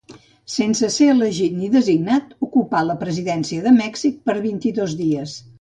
Sense 0.53 0.87
ser 0.95 1.09
elegit 1.13 1.59
ni 1.59 1.69
designat, 1.75 2.33
ocupà 2.49 2.83
la 2.89 2.97
presidència 3.05 3.67
de 3.69 3.77
Mèxic 3.85 4.21
per 4.31 4.39
vint-i-dos 4.51 5.01
dies. 5.05 5.41